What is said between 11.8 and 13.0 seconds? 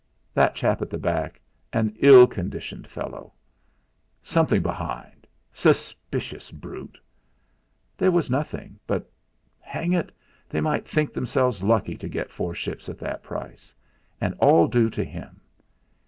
to get four ships at